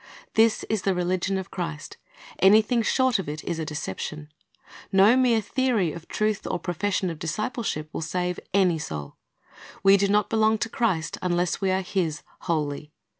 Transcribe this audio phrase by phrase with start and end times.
[0.33, 1.97] This is the religion of Christ.
[2.39, 4.29] Anything short of it is a deception.
[4.91, 9.17] No mere theory of truth or profession of discipleship will save any soul.
[9.83, 12.91] We do not belong to Christ unless we are His wholly.